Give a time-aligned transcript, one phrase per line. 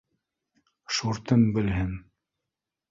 [0.99, 1.95] Шуртым белһен.